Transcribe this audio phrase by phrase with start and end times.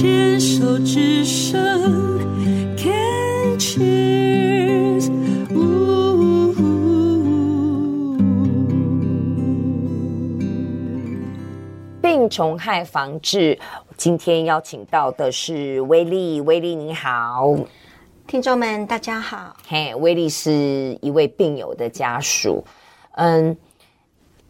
[0.00, 1.60] 牵手之声
[2.76, 5.10] ，Can cheers，
[12.00, 13.58] 病虫害防治，
[13.96, 17.56] 今天邀请到的是威利，威利你好，
[18.28, 19.56] 听众们大家好。
[19.66, 22.64] 嘿，威利是一位病友的家属，
[23.16, 23.56] 嗯。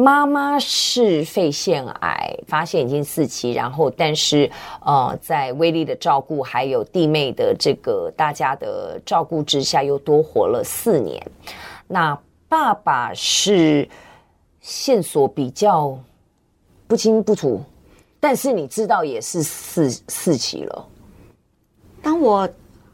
[0.00, 4.50] 妈妈是肺腺癌，发现已经四期，然后但是
[4.82, 11.22] 呃，在威利的照顾还有弟妹的这个大家的照顾之下，又多活了四年。
[11.86, 13.86] 那爸爸是
[14.62, 15.98] 线索比较
[16.86, 17.62] 不清不楚，
[18.18, 20.88] 但是你知道也是四四期了。
[22.00, 22.48] 当我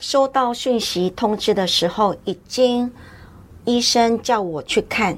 [0.00, 2.92] 收到讯息通知的时候，已经
[3.64, 5.16] 医生叫我去看。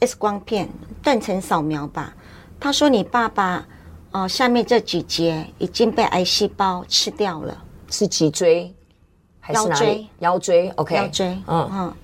[0.00, 0.68] X 光片
[1.02, 2.14] 断层扫描吧，
[2.60, 3.66] 他说你爸爸
[4.10, 7.56] 哦、呃，下面这几节已经被癌细胞吃掉了，
[7.90, 8.72] 是脊椎
[9.40, 9.80] 还是哪里？
[9.80, 10.08] 腰椎？
[10.18, 11.94] 腰椎，OK，腰椎，嗯嗯，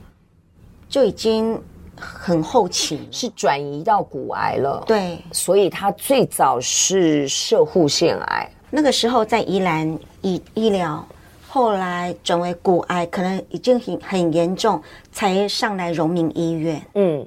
[0.89, 1.61] 就已经
[1.99, 4.83] 很后期，是转移到骨癌了。
[4.87, 11.05] 对，所以他最早是射护腺癌，那个时候在宜兰医医疗，
[11.49, 16.87] 后来转为骨癌，可能已经很很严重，才上来荣民医院。
[16.95, 17.27] 嗯。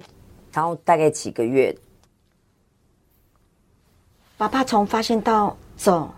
[0.57, 1.71] 然后大概几个月，
[4.39, 6.09] 爸爸从发现到走，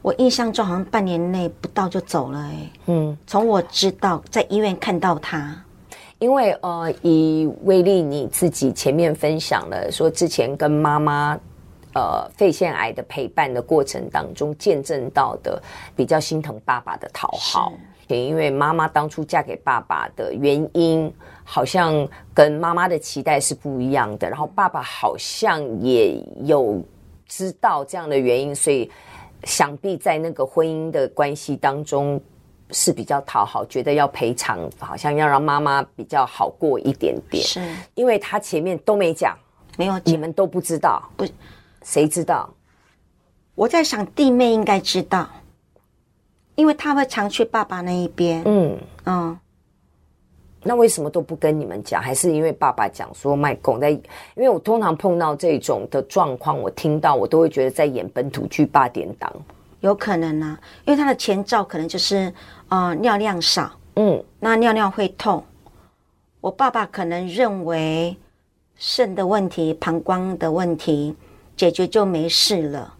[0.00, 2.70] 我印象中好像半年内不到就走了哎。
[2.86, 5.62] 嗯，从我知道在医院看到他，
[6.18, 11.38] 因为呃，以威力你自己前面分享了说，之前跟妈妈
[11.92, 15.62] 呃肺腺癌的陪伴的过程当中，见证到的
[15.94, 17.74] 比较心疼爸爸的讨好。
[18.12, 24.28] 也因为妈妈当初嫁给爸爸的原因，好像跟妈妈的期待是不一样的。
[24.28, 26.82] 然后爸爸好像也有
[27.26, 28.90] 知道这样的原因，所以
[29.44, 32.20] 想必在那个婚姻的关系当中
[32.70, 37.42] 是比较讨好，觉得要赔偿，好像要让妈妈比较好过一点点。
[37.42, 37.60] 是，
[37.94, 39.36] 因为他前面都没讲，
[39.76, 41.26] 没有，你们都不知道，不，
[41.82, 42.48] 谁知道？
[43.54, 45.28] 我在想弟妹应该知道。
[46.54, 49.38] 因为他会常去爸爸那一边，嗯嗯，
[50.62, 52.00] 那为什么都不跟你们讲？
[52.00, 53.90] 还是因为爸爸讲说卖拱在？
[53.90, 54.00] 因
[54.36, 59.32] 为我通常碰到这种的状况，我听到我都会觉得在演本土剧八点档，
[59.80, 62.32] 有可能、啊，因为他的前兆可能就是
[62.68, 65.42] 呃尿量少，嗯，那尿尿会痛，
[66.40, 68.16] 我爸爸可能认为
[68.76, 71.16] 肾的问题、膀胱的问题
[71.56, 72.94] 解决就没事了。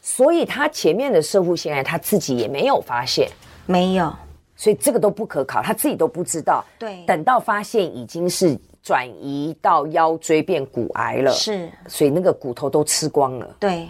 [0.00, 3.30] 所以他前面的摄护腺癌他自己也没有发现，
[3.66, 4.14] 没有，
[4.56, 6.64] 所以这个都不可考，他自己都不知道。
[6.78, 13.56] 对，等到发现已经是转移到腰椎变骨癌了，是，所以那个骨头都吃光了。
[13.60, 13.88] 对，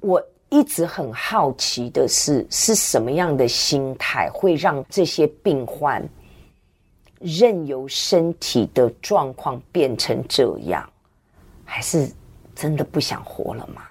[0.00, 6.06] 我一直很好奇的是，是什么样的心态会让这些病患
[7.20, 10.88] 任由身体的状况变成这样，
[11.64, 12.10] 还是
[12.54, 13.82] 真的不想活了吗？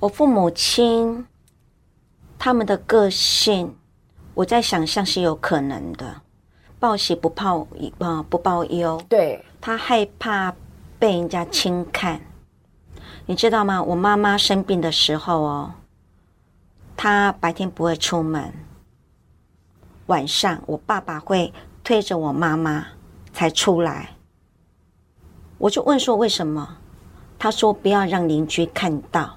[0.00, 1.26] 我父母亲
[2.38, 3.74] 他们的个性，
[4.32, 6.22] 我在想象是有可能的。
[6.78, 7.66] 报喜不报
[7.98, 9.02] 啊，不报忧。
[9.08, 10.54] 对，他害怕
[11.00, 12.20] 被人家轻看，
[13.26, 13.82] 你知道吗？
[13.82, 15.74] 我妈妈生病的时候哦，
[16.96, 18.54] 她白天不会出门，
[20.06, 22.86] 晚上我爸爸会推着我妈妈
[23.32, 24.10] 才出来。
[25.58, 26.76] 我就问说为什么？
[27.36, 29.34] 他说不要让邻居看到。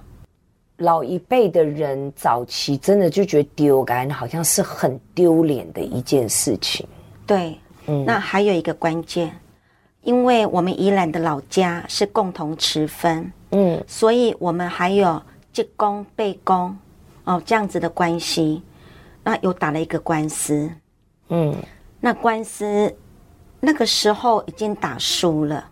[0.81, 6.83] 老一辈的人早期真的就觉得丢感，好像是很丢脸的一件事情。
[7.27, 7.55] 对，
[7.85, 9.31] 嗯，那还有一个关键，
[10.01, 15.21] 因为我们宜兰的老家是共同持分，嗯，所以我们还有
[15.53, 16.75] 继公、被公
[17.25, 18.63] 哦这样子的关系，
[19.23, 20.67] 那又打了一个官司，
[21.29, 21.55] 嗯，
[21.99, 22.91] 那官司
[23.59, 25.69] 那个时候已经打输了，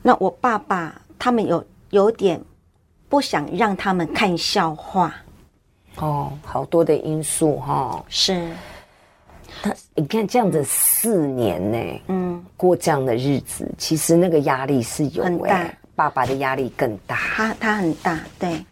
[0.00, 2.40] 那我爸爸他们有有点。
[3.14, 5.14] 不想让他们看笑话，
[5.98, 8.50] 哦，好多的因素哈、哦，是。
[9.62, 18.66] 他你看这样子四年呢，嗯，过这样的日子，其实那个压力是有很大，爸爸的压力更大，他他很大，对。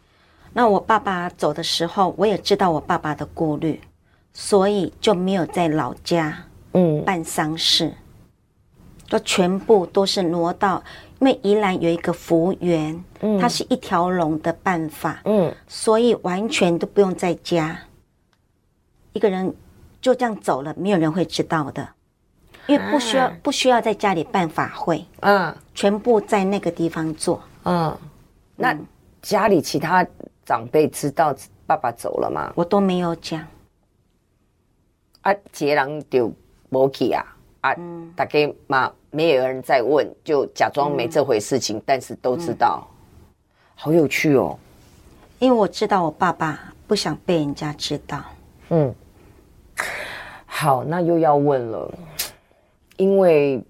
[0.53, 3.81] 那我爸爸走的时候，我也知道我爸爸的顾虑，
[4.33, 6.37] 所以就没有在老家
[6.73, 7.95] 嗯办丧事，
[9.07, 10.83] 就全部都是挪到。
[11.23, 17.79] 因为宜兰有一个服务员，嗯，它是一条龙的办法，嗯，所以完全都不用在家，
[19.13, 19.55] 一个人
[20.01, 21.89] 就这样走了，没有人会知道的，
[22.67, 27.97] 因为不需要、啊、不需要在家里办法会，嗯，全部在那个地方做，嗯，
[28.57, 28.77] 那
[29.21, 30.05] 家里其他
[30.45, 31.33] 长辈知道
[31.67, 32.53] 爸爸走了吗？
[32.57, 33.47] 我都没有讲。
[35.21, 36.33] 啊，杰郎就
[36.69, 37.25] 没去啊
[37.63, 37.75] 啊！
[37.79, 43.35] 嗯、大概嘛，没有人再问，就假装没这回事情，嗯、但是都知道，嗯、
[43.75, 44.59] 好有趣哦。
[45.39, 48.23] 因为我知道我爸爸不想被人家知道。
[48.69, 48.95] 嗯，
[50.45, 51.93] 好，那又要问了，
[52.97, 53.63] 因为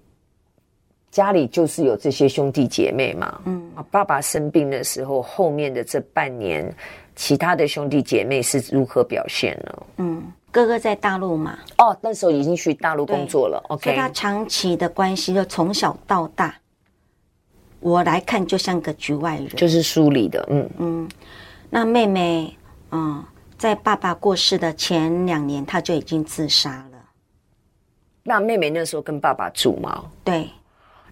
[1.11, 3.41] 家里就是有这些兄弟姐妹嘛。
[3.45, 6.75] 嗯，啊爸爸生病的时候，后面的这半年，
[7.15, 9.83] 其他的兄弟姐妹是如何表现呢？
[9.97, 10.23] 嗯。
[10.53, 11.57] 哥哥在大陆嘛？
[11.79, 13.59] 哦，那时候已经去大陆工作了。
[13.69, 16.53] OK，所以他长期的关系就从小到大，
[17.79, 20.47] 我来看就像个局外人，就是疏离的。
[20.51, 21.09] 嗯嗯，
[21.71, 22.55] 那妹妹，
[22.91, 23.25] 嗯，
[23.57, 26.99] 在爸爸过世的前两年，他就已经自杀了。
[28.21, 30.05] 那妹妹那时候跟爸爸住吗？
[30.23, 30.47] 对，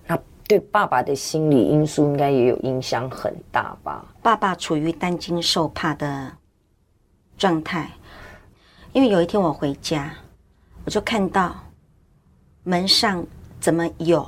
[0.05, 0.15] 那
[0.47, 4.05] 对爸爸的心理因素应该也有影响很大吧？
[4.21, 6.31] 爸爸处于担惊受怕的
[7.39, 7.89] 状态。
[8.93, 10.13] 因为有一天我回家，
[10.83, 11.55] 我就看到
[12.63, 13.25] 门上
[13.59, 14.27] 怎么有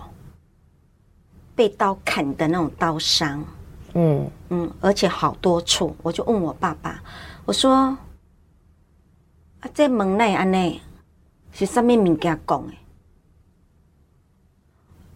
[1.53, 3.43] 被刀砍的那种刀伤，
[3.93, 7.03] 嗯嗯，而且好多处，我就问我爸爸，
[7.43, 7.73] 我说
[9.59, 10.79] ：“啊，这门内安内
[11.51, 12.73] 是什么物件讲的？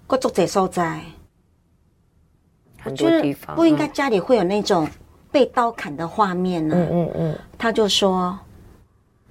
[0.08, 1.02] 各做这所在，
[2.82, 4.86] 很多地方不应该家里会有那种
[5.32, 8.38] 被刀砍的画面呢。”嗯嗯嗯，他就说。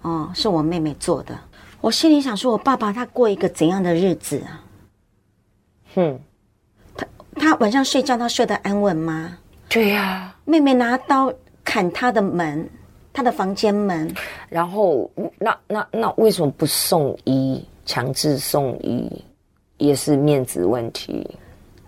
[0.06, 1.37] 哦，是我妹妹做的。
[1.81, 4.62] 我心里想说，我爸爸他过一个怎样的日子啊？
[5.97, 6.20] 哼，
[6.97, 9.37] 他他晚上睡觉他睡得安稳吗？
[9.69, 11.32] 对呀、啊，妹妹拿刀
[11.64, 12.70] 砍他的门，
[13.12, 14.14] 他的房间门。
[14.49, 15.11] 然后，
[15.41, 17.67] 那那那为什么不送医？
[17.85, 19.25] 强制送医
[19.79, 21.29] 也是面子问题。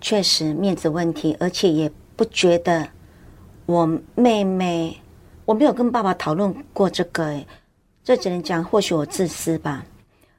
[0.01, 2.85] 确实面子问题，而且也不觉得
[3.67, 3.87] 我
[4.17, 4.97] 妹妹，
[5.45, 7.47] 我没有跟爸爸讨论过这个诶。
[8.09, 9.85] 这只能讲，或许我自私吧，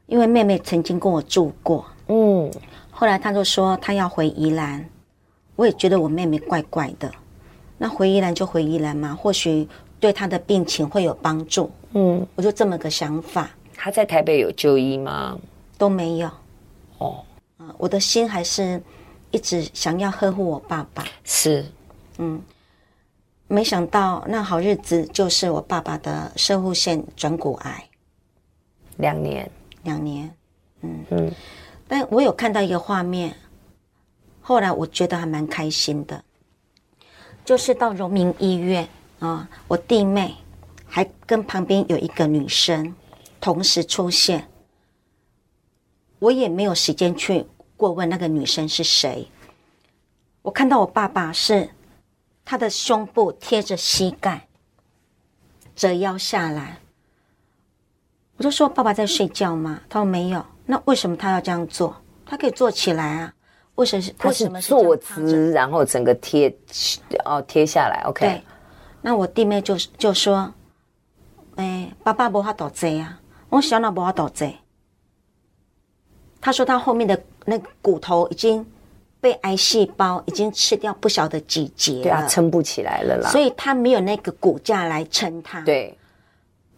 [0.07, 2.51] 因为妹妹曾经跟我住过，嗯，
[2.89, 4.83] 后来她就说她要回宜兰，
[5.55, 7.11] 我也觉得我妹妹怪怪的，
[7.77, 9.67] 那回宜兰就回宜兰嘛，或许
[9.99, 13.47] 对她的病情会有帮助，嗯，我就这么个想法。
[13.75, 15.37] 她在台北有就医吗？
[15.77, 16.31] 都没有，
[16.97, 17.23] 哦，
[17.77, 18.81] 我的心还是
[19.29, 21.63] 一直想要呵护我爸爸，是，
[22.17, 22.41] 嗯。
[23.51, 27.89] 没想到那好日子就是我爸爸的摄护腺转骨癌，
[28.97, 29.49] 两年，
[29.81, 30.31] 两年，
[30.81, 31.03] 嗯。
[31.09, 31.31] 嗯，
[31.87, 33.35] 但我有看到一个画面，
[34.39, 36.23] 后来我觉得还蛮开心的，
[37.43, 38.87] 就是到荣民医院
[39.17, 40.35] 啊，我弟妹
[40.85, 42.93] 还跟旁边有一个女生
[43.41, 44.47] 同时出现，
[46.19, 47.43] 我也没有时间去
[47.75, 49.27] 过问那个女生是谁，
[50.43, 51.67] 我看到我爸爸是。
[52.49, 54.47] 他的胸部贴着膝盖，
[55.75, 56.79] 折腰下来。
[58.37, 61.95] 我就说：“爸爸在睡觉吗？”他说：“没有。”那为什么他要这样做？
[62.25, 63.31] 他可以坐起来啊？
[63.75, 64.11] 为什么是？
[64.17, 66.51] 他是坐姿，然后整个贴
[67.23, 68.01] 哦贴下来。
[68.07, 68.25] OK。
[68.25, 68.41] 对。
[69.03, 70.51] 那我弟妹就就说
[71.57, 74.57] ：“哎，爸爸不怕倒贼啊，我小脑不怕倒贼。”
[76.41, 78.65] 他说他后面的那个骨头已经。
[79.21, 83.29] 被癌细胞已经吃掉不晓得几节了，对啊，撑不起来了啦。
[83.29, 85.59] 所以他没有那个骨架来撑他。
[85.61, 85.97] 对，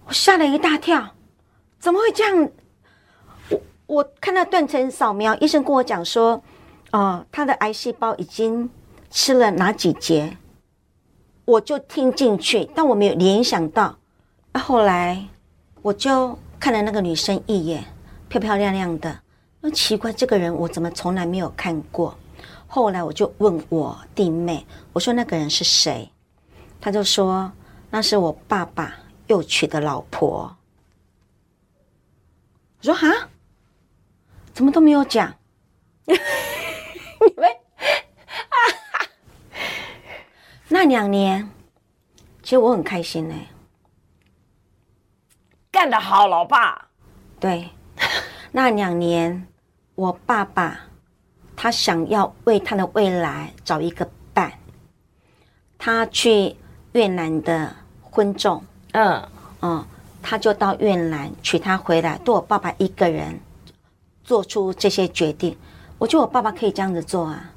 [0.06, 1.08] 我吓了一大跳，
[1.80, 2.50] 怎么会这样？
[3.50, 6.32] 我我看到断层扫描，医生跟我讲说，
[6.92, 8.68] 哦、呃，他的癌细胞已经
[9.12, 10.36] 吃了哪几节，
[11.46, 13.96] 我就听进去，但我没有联想到。
[14.54, 15.24] 啊，后来
[15.82, 17.84] 我就看了那个女生一眼，
[18.28, 19.20] 漂漂亮亮的，
[19.60, 22.18] 那奇怪，这个人我怎么从来没有看过？
[22.74, 26.10] 后来我就问我弟妹，我说那个人是谁？
[26.80, 27.52] 他就说
[27.90, 28.96] 那是我爸爸
[29.28, 30.56] 又娶的老婆。
[32.80, 33.10] 我说哈，
[34.54, 35.36] 怎么都没有讲？
[36.08, 36.16] 你
[37.36, 37.50] 们
[40.70, 41.52] 那两年，
[42.42, 43.36] 其实我很开心呢，
[45.70, 46.88] 干得好，老爸。
[47.38, 47.70] 对，
[48.54, 49.46] 那两年
[49.96, 50.88] 我爸爸。
[51.62, 54.52] 他想要为他的未来找一个伴，
[55.78, 56.56] 他去
[56.94, 58.64] 越南的婚众，
[58.94, 59.22] 嗯
[59.62, 59.86] 嗯，
[60.24, 63.40] 他就到越南娶她回来，对我爸爸一个人
[64.24, 65.56] 做出这些决定。
[66.00, 67.52] 我觉得我爸爸可以这样子做啊，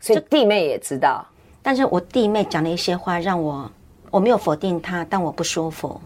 [0.00, 1.26] 所以弟妹也知道。
[1.60, 3.68] 但是我弟妹讲了一些话，让我
[4.12, 6.00] 我没有否定他，但我不舒服。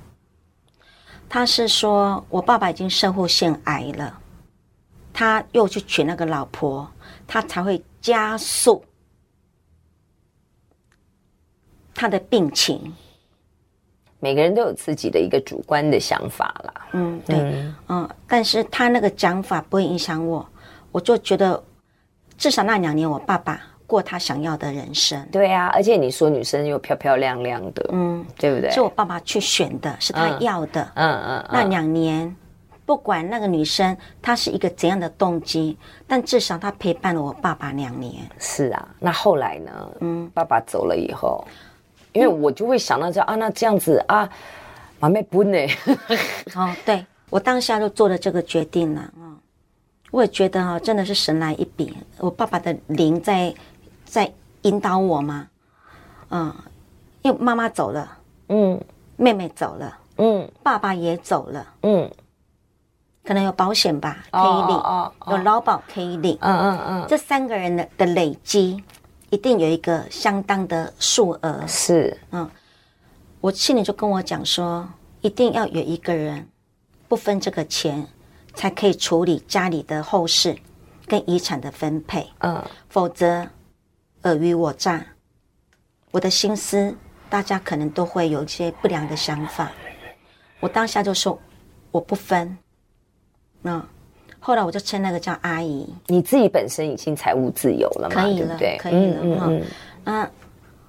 [1.29, 4.19] 他是说我爸爸已经摄护腺癌了，
[5.19, 6.89] 他又去娶那个老婆。
[7.31, 8.83] 他才会加速
[11.95, 12.95] 他的病情。
[14.19, 16.89] 每个人都有自己的一个主观的想法啦。
[16.93, 20.49] 嗯，对，嗯，嗯，但是他那个讲法不会影响我，
[20.91, 21.63] 我就觉得
[22.39, 25.23] 至少那两年我爸爸过他想要的人生。
[25.31, 28.71] 对啊，而且你说女生又漂漂亮亮的，嗯，对不对？
[28.71, 30.83] 是我爸爸去选的，是他要的。
[30.95, 31.49] 嗯嗯，嗯，嗯。
[31.53, 32.35] 那两年，
[32.89, 35.77] 不管那个女生她是一个怎样的动机，
[36.07, 38.15] 但至少她陪伴了我爸爸两年。
[38.39, 39.91] 是啊，那后来呢？
[40.01, 41.47] 嗯，爸爸走了以后。
[42.15, 44.27] 因为我就会想到这啊，那这样子啊，
[44.99, 45.59] 妈妹不呢？
[46.57, 49.13] 哦，对，我当下就做了这个决定了。
[49.19, 49.37] 嗯，
[50.11, 53.55] 我也觉得哈，真的是神来一笔，我爸爸的灵在
[54.07, 55.47] 在引导我嘛。
[56.31, 56.51] 嗯，
[57.21, 58.17] 因为妈妈走了，
[58.49, 58.81] 嗯，
[59.17, 62.11] 妹妹走了，嗯，爸爸也走了，嗯，
[63.29, 65.13] 可能有保险吧，可以领，哦哦。
[65.19, 68.83] 哦、有劳保可以领，嗯嗯嗯，这三个人的的累积。
[69.29, 72.51] 一定有一个相当的数额，是，嗯，
[73.43, 74.89] 我心里就跟我讲说，
[75.21, 76.49] 一定要有一个人
[77.07, 78.07] 不分这个钱，
[78.55, 80.57] 才可以处理家里的后事
[81.07, 83.47] 跟遗产的分配，嗯，否则
[84.23, 85.05] 尔虞我诈，
[86.13, 86.97] 我的心思
[87.29, 89.71] 大家可能都会有一些不良的想法，
[90.61, 91.39] 我当下就说
[91.91, 92.57] 我不分，
[93.63, 93.83] 嗯。
[94.41, 95.87] 后来我就称那个叫阿姨。
[96.07, 98.23] 你自己本身已经财务自由了嘛？
[98.23, 99.21] 可以了，对，对，可以了。
[99.21, 99.63] 嗯嗯，
[100.05, 100.31] 嗯，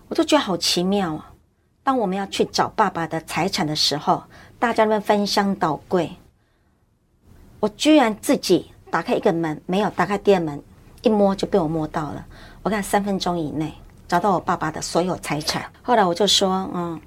[0.07, 1.33] 我就觉得好奇妙啊！
[1.83, 4.23] 当我们要去找爸爸的财产的时候，
[4.59, 6.11] 大家们翻箱倒柜，
[7.59, 10.61] 我居然自己打开一个门，没有打开第二门，
[11.01, 12.23] 一摸就被我摸到了。
[12.61, 13.73] 我看三分钟以内
[14.07, 15.65] 找到我爸爸的所有财产。
[15.81, 17.01] 后来我就说，嗯，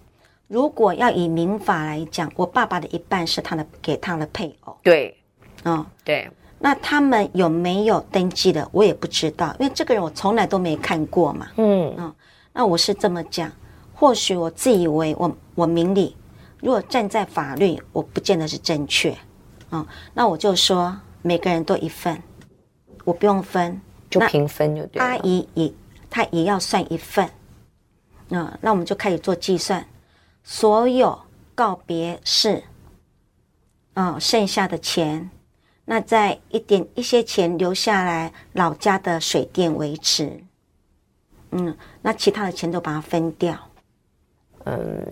[0.49, 4.77] 如果要以民法来讲，我爸爸的一半是他的，给他的配偶。
[4.83, 5.17] 对。
[5.65, 11.49] 哦，对，那他们有没有登记的，我也不知道，因为这个人我从来都没看过嘛。
[11.57, 12.15] 嗯，嗯，
[12.53, 13.51] 那我是这么讲，
[13.95, 16.17] 或许我自以为我我明理，
[16.61, 19.17] 如果站在法律，我不见得是正确。
[19.71, 22.21] 嗯，那我就说每个人都一份，
[23.05, 25.05] 我不用分，就平分就对了。
[25.05, 25.73] 阿姨也，
[26.11, 27.29] 她也要算一份。
[28.31, 29.87] 嗯，那我们就开始做计算，
[30.43, 31.19] 所有
[31.55, 32.63] 告别式，
[33.95, 35.31] 嗯，剩下的钱。
[35.85, 40.33] 那再一点一些钱留下来，老家的水电维持，
[41.51, 43.57] 嗯，那其他的钱都把它分掉。
[44.65, 45.05] 嗯，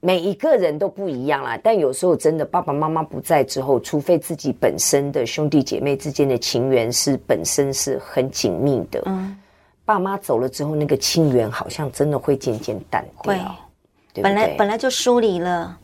[0.00, 9.36] 每一个人都不一样啦，但有时候真的爸爸妈妈不在之后，除非自己本身的兄弟姐妹之间的情缘是本身是很紧密的，嗯，
[9.84, 13.34] 爸妈走了之后，那个亲缘好像真的会渐渐淡掉。
[14.14, 15.78] 对，本来本来就疏离了，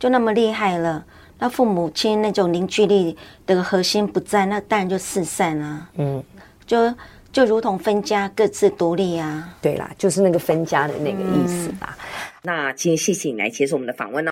[0.00, 1.06] 就那么厉害了。
[1.42, 5.90] 那父母亲那种凝聚力的核心不在，那当然就四散啊。
[5.96, 6.22] 嗯，
[6.64, 6.94] 就
[7.32, 9.52] 就如同分家各自独立啊。
[9.60, 11.98] 对啦，就是那个分家的那个意思吧。
[11.98, 12.04] 嗯、
[12.42, 14.30] 那今天谢谢你来接受我们的访问呢。